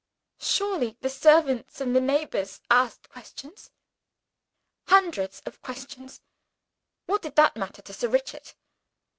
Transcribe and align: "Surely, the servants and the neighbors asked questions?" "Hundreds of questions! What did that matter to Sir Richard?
"Surely, 0.39 0.97
the 1.01 1.11
servants 1.11 1.79
and 1.79 1.95
the 1.95 2.01
neighbors 2.01 2.59
asked 2.71 3.07
questions?" 3.11 3.69
"Hundreds 4.87 5.43
of 5.45 5.61
questions! 5.61 6.21
What 7.05 7.21
did 7.21 7.35
that 7.35 7.55
matter 7.55 7.83
to 7.83 7.93
Sir 7.93 8.07
Richard? 8.07 8.53